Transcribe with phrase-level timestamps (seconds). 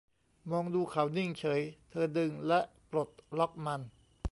[0.51, 2.59] มองดูเขานิ่งเฉย เธอดึงและ
[2.91, 3.81] ปลดล็อกมัน